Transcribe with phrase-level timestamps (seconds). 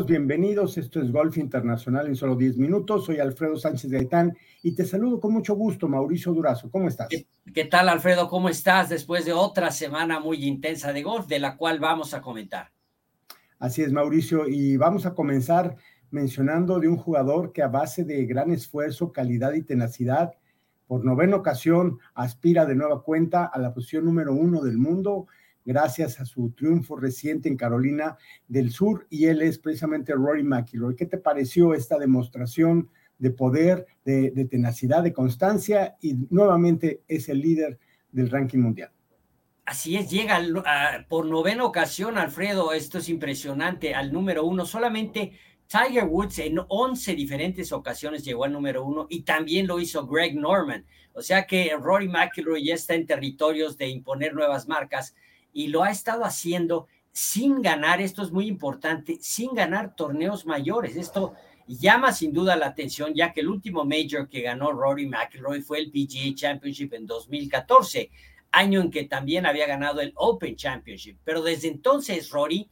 [0.00, 0.78] Amigos, bienvenidos.
[0.78, 3.04] Esto es Golf Internacional en solo 10 minutos.
[3.04, 6.70] Soy Alfredo Sánchez Gaitán y te saludo con mucho gusto, Mauricio Durazo.
[6.70, 7.08] ¿Cómo estás?
[7.08, 8.26] ¿Qué, tal, Alfredo?
[8.26, 12.22] ¿Cómo estás después de otra semana muy intensa de golf, de la cual vamos a
[12.22, 12.70] comentar?
[13.58, 15.76] Así es, Mauricio, y vamos a comenzar
[16.10, 20.32] mencionando de un jugador que a base de gran esfuerzo, calidad y tenacidad,
[20.86, 25.26] por novena ocasión aspira de nueva cuenta a la posición número uno del mundo
[25.70, 30.96] gracias a su triunfo reciente en Carolina del Sur y él es precisamente Rory McIlroy.
[30.96, 37.40] ¿Qué te pareció esta demostración de poder, de, tenacidad, de constancia y nuevamente es el
[37.40, 37.78] líder
[38.10, 38.90] del ranking mundial?
[39.64, 40.40] Así es, llega
[41.08, 44.66] por novena ocasión, Alfredo, esto es impresionante, al número uno.
[44.66, 45.34] Solamente
[45.68, 50.34] Tiger Woods en 11 diferentes ocasiones llegó al número uno y también lo hizo Greg
[50.34, 50.84] Norman.
[51.12, 55.14] O sea que Rory McIlroy ya está en territorios de imponer nuevas marcas
[55.52, 60.96] y lo ha estado haciendo sin ganar, esto es muy importante, sin ganar torneos mayores.
[60.96, 61.34] Esto
[61.66, 65.78] llama sin duda la atención, ya que el último major que ganó Rory McIlroy fue
[65.78, 68.10] el PGA Championship en 2014,
[68.52, 71.18] año en que también había ganado el Open Championship.
[71.24, 72.68] Pero desde entonces Rory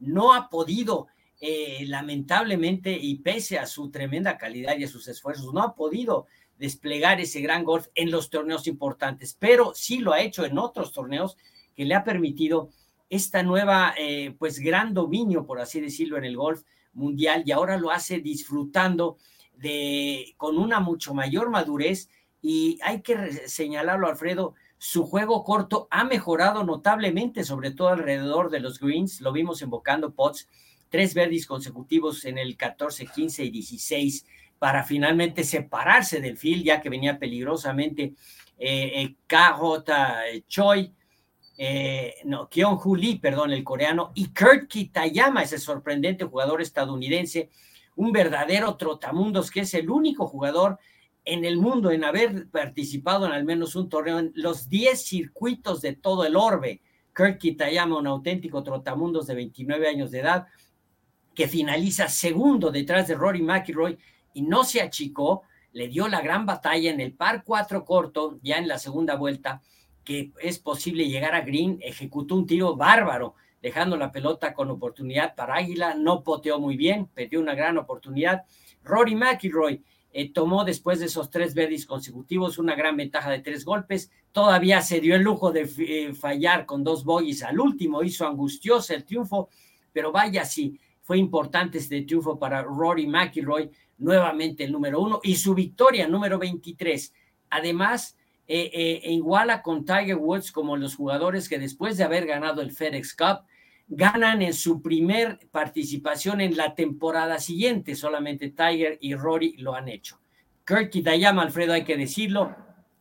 [0.00, 1.08] no ha podido,
[1.40, 6.26] eh, lamentablemente, y pese a su tremenda calidad y a sus esfuerzos, no ha podido
[6.58, 10.92] desplegar ese gran golf en los torneos importantes, pero sí lo ha hecho en otros
[10.92, 11.38] torneos
[11.80, 12.68] que le ha permitido
[13.08, 16.60] esta nueva, eh, pues, gran dominio, por así decirlo, en el golf
[16.92, 19.16] mundial y ahora lo hace disfrutando
[19.56, 22.10] de, con una mucho mayor madurez.
[22.42, 28.60] Y hay que señalarlo, Alfredo, su juego corto ha mejorado notablemente, sobre todo alrededor de
[28.60, 30.50] los greens, lo vimos invocando pots,
[30.90, 34.26] tres verdes consecutivos en el 14, 15 y 16
[34.58, 38.12] para finalmente separarse del field, ya que venía peligrosamente
[38.58, 40.92] eh, eh KJ Choi,
[41.62, 47.50] eh, no, Kion Lee, perdón, el coreano, y Kurt Kitayama, ese sorprendente jugador estadounidense,
[47.96, 50.78] un verdadero trotamundos, que es el único jugador
[51.22, 55.82] en el mundo en haber participado en al menos un torneo en los 10 circuitos
[55.82, 56.80] de todo el orbe.
[57.14, 60.46] Kurt Kitayama, un auténtico trotamundos de 29 años de edad,
[61.34, 63.98] que finaliza segundo detrás de Rory McIlroy
[64.32, 65.42] y no se achicó,
[65.72, 69.60] le dio la gran batalla en el par 4 corto, ya en la segunda vuelta,
[70.10, 75.36] que es posible llegar a Green, ejecutó un tiro bárbaro, dejando la pelota con oportunidad
[75.36, 78.42] para Águila, no poteó muy bien, perdió una gran oportunidad.
[78.82, 83.64] Rory McIlroy eh, tomó después de esos tres verdes consecutivos una gran ventaja de tres
[83.64, 88.26] golpes, todavía se dio el lujo de eh, fallar con dos bogies al último, hizo
[88.26, 89.48] angustioso el triunfo,
[89.92, 95.36] pero vaya si fue importante este triunfo para Rory McIlroy, nuevamente el número uno, y
[95.36, 97.14] su victoria número 23.
[97.50, 98.16] Además,
[98.52, 102.72] eh, eh, iguala con Tiger Woods como los jugadores que después de haber ganado el
[102.72, 103.44] FedEx Cup
[103.86, 107.94] ganan en su primer participación en la temporada siguiente.
[107.94, 110.18] Solamente Tiger y Rory lo han hecho.
[110.66, 112.56] Kurt Kitayama, Alfredo, hay que decirlo,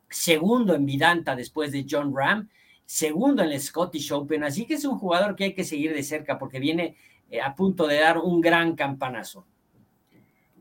[0.07, 2.47] segundo en Vidanta después de John Ram,
[2.85, 4.43] segundo en el Scottish Open.
[4.43, 6.95] Así que es un jugador que hay que seguir de cerca porque viene
[7.31, 9.47] eh, a punto de dar un gran campanazo.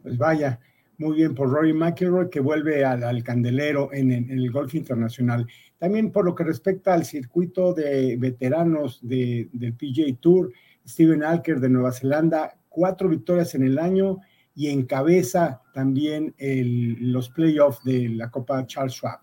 [0.02, 0.60] Pues vaya,
[0.98, 5.46] muy bien por Rory McIlroy, que vuelve al, candelero en, el golf internacional.
[5.78, 9.48] También por lo que respecta al circuito de veteranos del
[9.78, 10.52] PGA Tour,
[10.86, 14.18] Steven Alker de Nueva Zelanda, cuatro victorias en el año
[14.54, 19.20] y encabeza también los playoffs de la Copa Charles Schwab.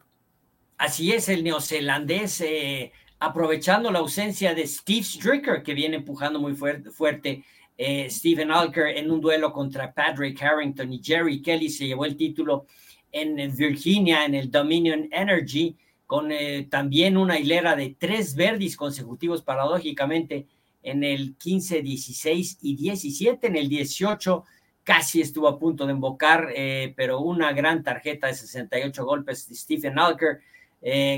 [0.77, 6.53] Así es, el neozelandés, eh, aprovechando la ausencia de Steve Stricker, que viene empujando muy
[6.53, 7.43] fuerte, fuerte
[7.77, 12.15] eh, Stephen Alker en un duelo contra Patrick Harrington y Jerry Kelly se llevó el
[12.15, 12.65] título
[13.11, 15.75] en Virginia en el Dominion Energy
[16.05, 20.47] con eh, también una hilera de tres verdis consecutivos paradójicamente
[20.83, 24.43] en el 15, 16 y 17, en el 18
[24.83, 29.55] casi estuvo a punto de embocar, eh, pero una gran tarjeta de 68 golpes de
[29.55, 30.39] Stephen Alker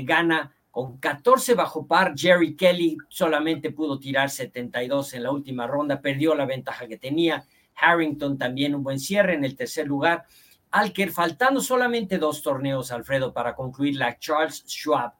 [0.04, 6.00] gana con 14 bajo par, Jerry Kelly solamente pudo tirar 72 en la última ronda,
[6.00, 7.44] perdió la ventaja que tenía.
[7.74, 10.26] Harrington también un buen cierre en el tercer lugar.
[10.70, 15.14] Alker, faltando solamente dos torneos, Alfredo, para concluir la Charles Schwab.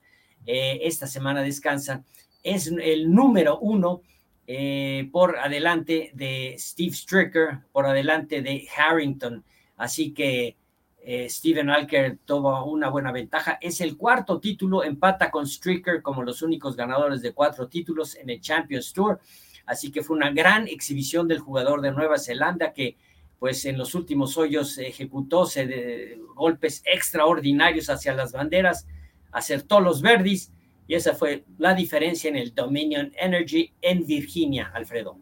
[0.47, 2.05] Eh, esta semana descansa.
[2.45, 4.03] Es el número uno
[4.47, 9.45] eh, por adelante de Steve Stricker, por adelante de Harrington.
[9.77, 10.57] Así que
[11.01, 13.59] eh, Steven Alker tuvo una buena ventaja.
[13.61, 18.31] Es el cuarto título, empata con Stricker como los únicos ganadores de cuatro títulos en
[18.31, 19.21] el Champions Tour.
[19.67, 22.97] Así que fue una gran exhibición del jugador de Nueva Zelanda que
[23.39, 25.47] pues en los últimos hoyos ejecutó
[26.35, 28.87] golpes extraordinarios hacia las banderas,
[29.31, 30.53] acertó los verdis
[30.89, 35.19] y esa fue la diferencia en el Dominion Energy en Virginia, Alfredo.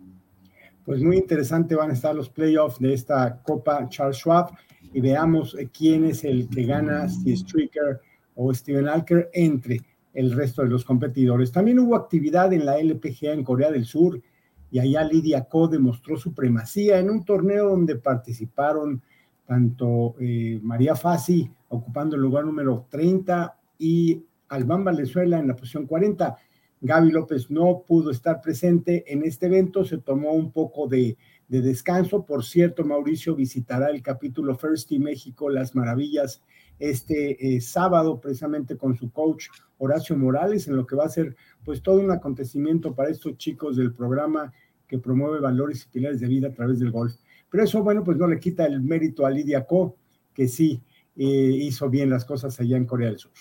[0.87, 4.53] Pues muy interesante van a estar los playoffs de esta Copa Charles Schwab
[4.93, 8.00] y veamos eh, quién es el que gana, si Stricker
[8.37, 9.81] o Steven Alker, entre
[10.15, 11.50] el resto de los competidores.
[11.50, 14.23] También hubo actividad en la LPGA en Corea del Sur
[14.71, 19.03] y allá Lidia Ko demostró supremacía en un torneo donde participaron
[19.44, 25.87] tanto eh, María Fassi ocupando el lugar número 30 y Albán Valenzuela en la posición
[25.87, 26.37] 40.
[26.81, 31.17] Gaby López no pudo estar presente en este evento, se tomó un poco de,
[31.49, 32.25] descanso.
[32.25, 36.43] Por cierto, Mauricio visitará el capítulo First Team México, Las Maravillas,
[36.78, 39.46] este eh, sábado, precisamente con su coach
[39.78, 43.76] Horacio Morales, en lo que va a ser pues todo un acontecimiento para estos chicos
[43.76, 44.52] del programa
[44.87, 47.14] que promueve valores y pilares de vida a través del golf.
[47.50, 49.96] Pero eso, bueno, pues no le quita el mérito a Lidia Ko,
[50.34, 50.82] que sí
[51.17, 53.32] eh, hizo bien las cosas allá en Corea del Sur.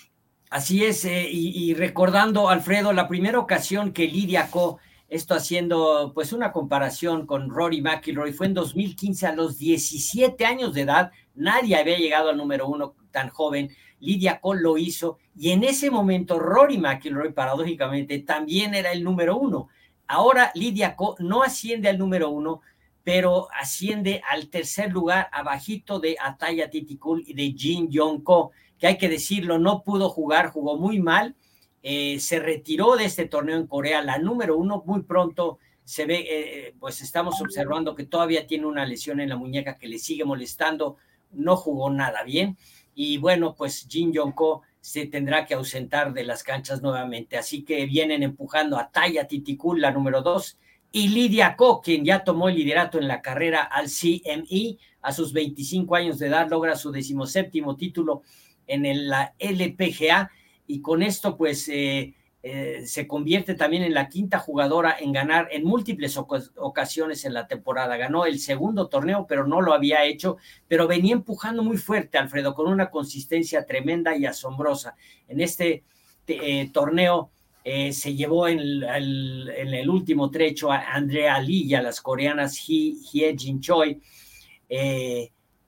[0.48, 4.78] Así es, eh, y, recordando, Alfredo, la primera ocasión que Lidia Co,
[5.08, 10.72] esto haciendo pues una comparación con Rory McIlroy, fue en 2015 a los 17 años
[10.72, 15.50] de edad, nadie había llegado al número uno tan joven, Lidia Co lo hizo, y
[15.50, 19.68] en ese momento Rory McIlroy, paradójicamente, también era el número uno.
[20.06, 22.60] Ahora Lidia Co no asciende al número uno,
[23.02, 28.86] pero asciende al tercer lugar, abajito de Ataya Titikul y de Jin Yong Ko que
[28.86, 31.34] hay que decirlo, no pudo jugar, jugó muy mal,
[31.82, 36.26] eh, se retiró de este torneo en Corea, la número uno, muy pronto se ve,
[36.28, 40.24] eh, pues estamos observando que todavía tiene una lesión en la muñeca que le sigue
[40.24, 40.96] molestando,
[41.30, 42.56] no jugó nada bien,
[42.94, 47.86] y bueno, pues Jin Jong-ko se tendrá que ausentar de las canchas nuevamente, así que
[47.86, 50.58] vienen empujando a Taya Titikul, la número dos,
[50.90, 55.32] y Lidia Ko, quien ya tomó el liderato en la carrera al CME, a sus
[55.32, 58.22] 25 años de edad logra su decimoséptimo título
[58.66, 60.30] en la LPGA
[60.66, 65.48] y con esto pues eh, eh, se convierte también en la quinta jugadora en ganar
[65.50, 67.96] en múltiples ocasiones en la temporada.
[67.96, 70.36] Ganó el segundo torneo, pero no lo había hecho,
[70.68, 74.96] pero venía empujando muy fuerte, Alfredo, con una consistencia tremenda y asombrosa.
[75.28, 75.84] En este
[76.26, 77.30] eh, torneo
[77.64, 83.60] se llevó en el, último trecho a Andrea Lee y a las coreanas Hye Jin
[83.60, 84.00] Choi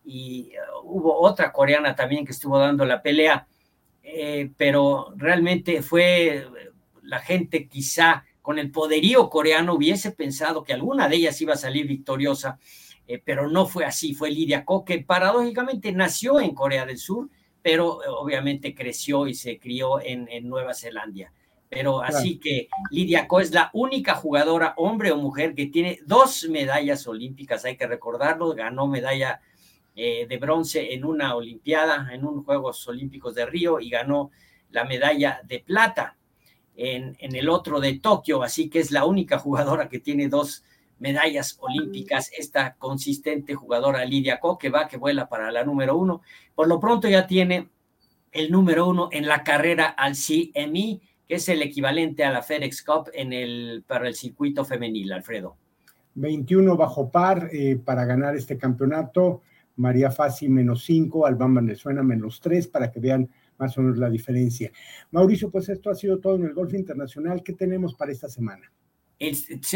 [0.04, 0.52] y
[0.88, 3.46] hubo otra coreana también que estuvo dando la pelea,
[4.02, 6.46] eh, pero realmente fue
[7.02, 11.58] la gente quizá con el poderío coreano hubiese pensado que alguna de ellas iba a
[11.58, 12.58] salir victoriosa,
[13.06, 17.28] eh, pero no fue así, fue Lidia Ko, que paradójicamente nació en Corea del Sur,
[17.60, 21.32] pero eh, obviamente creció y se crió en, Nueva Zelanda.
[21.68, 26.48] Pero así que Lidia Ko es la única jugadora, hombre o mujer, que tiene dos
[26.48, 29.42] medallas olímpicas, hay que recordarlo, ganó medalla
[29.94, 34.30] eh, de bronce en una Olimpiada, en unos Juegos Olímpicos de Río y ganó
[34.70, 36.16] la medalla de plata
[36.76, 40.62] en, en, el otro de Tokio, así que es la única jugadora que tiene dos
[40.98, 46.22] medallas olímpicas, esta consistente jugadora Lidia Ko, que va, que vuela para la número uno.
[46.54, 47.68] Por lo pronto ya tiene
[48.32, 52.82] el número uno en la carrera al CME, que es el equivalente a la FedEx
[52.82, 55.56] Cup en el, para el circuito femenil, Alfredo.
[56.14, 59.42] 21 bajo par eh, para ganar este campeonato.
[59.78, 64.10] María Fasi menos 5, Albán Venezuela menos 3, para que vean más o menos la
[64.10, 64.70] diferencia.
[65.10, 67.42] Mauricio, pues esto ha sido todo en el golf internacional.
[67.42, 68.70] ¿Qué tenemos para esta semana?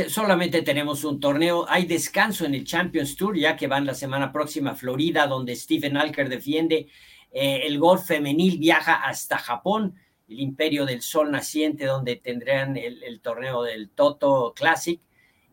[0.09, 1.67] solamente tenemos un torneo.
[1.69, 5.57] Hay descanso en el Champions Tour, ya que van la semana próxima a Florida, donde
[5.57, 6.87] Stephen Alker defiende.
[7.33, 9.97] Eh, el golf femenil viaja hasta Japón,
[10.29, 15.01] el Imperio del Sol Naciente, donde tendrán el, el torneo del Toto Classic.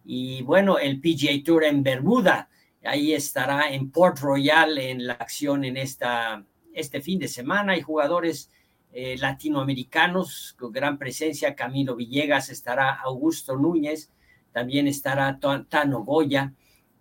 [0.05, 2.47] Y bueno, el PGA Tour en Bermuda
[2.83, 7.73] Ahí estará en Port Royal en la acción en esta, este fin de semana.
[7.73, 8.49] Hay jugadores
[8.91, 11.55] eh, latinoamericanos con gran presencia.
[11.55, 14.09] Camilo Villegas estará, Augusto Núñez,
[14.51, 16.53] también estará Tano Goya,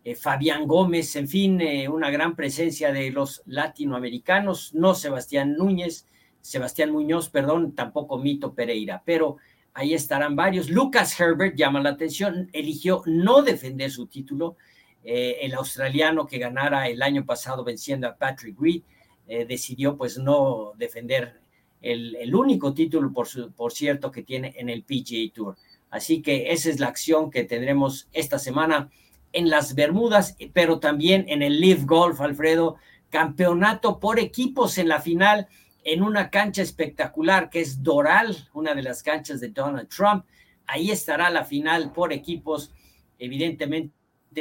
[0.05, 4.75] eh, Fabián Gómez, en fin, eh, una gran presencia de los latinoamericanos.
[4.75, 6.07] No Sebastián Núñez,
[6.41, 9.37] Sebastián Muñoz, perdón, tampoco Mito Pereira, pero
[9.75, 10.71] ahí estarán varios.
[10.71, 14.57] Lucas Herbert llama la atención, eligió no defender su título
[15.05, 18.83] eh, el australiano que ganara el año pasado venciendo a Patrick Reed
[19.27, 21.41] eh, decidió pues no defender
[21.81, 25.57] el, único título, por, por cierto, que tiene en el PGA Tour.
[25.91, 28.91] Así que esa es la acción que tendremos esta semana
[29.33, 32.77] en las Bermudas, pero también en el Live Golf, Alfredo,
[33.11, 35.49] campeonato por equipos en la final
[35.85, 40.25] en una cancha espectacular que es Doral, una de las canchas de Donald Trump.
[40.67, 42.73] Ahí estará la final por equipos,
[43.19, 43.95] evidentemente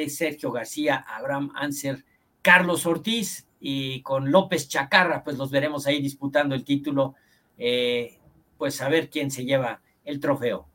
[0.09, 2.05] Sergio García, Abraham Anser,
[2.41, 7.15] Carlos Ortiz y con López Chacarra, pues los veremos ahí disputando el título,
[7.57, 8.17] eh,
[8.57, 10.67] pues a ver quién se lleva el trofeo.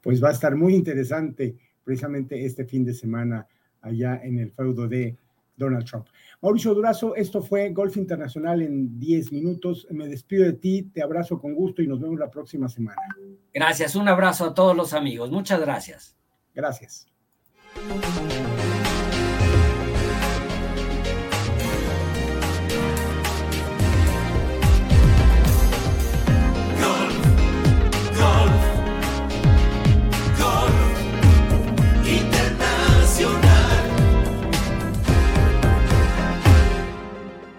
[0.00, 3.46] Pues va a estar muy interesante precisamente este fin de semana
[3.80, 5.16] allá en el feudo de
[5.56, 6.06] Donald Trump.
[6.42, 9.86] Mauricio Durazo, esto fue Golf Internacional en 10 minutos.
[9.90, 13.00] Me despido de ti, te abrazo con gusto y nos vemos la próxima semana.
[13.54, 15.30] Gracias, un abrazo a todos los amigos.
[15.30, 16.16] Muchas gracias.
[16.54, 17.06] Gracias.
[17.88, 18.55] Thank you.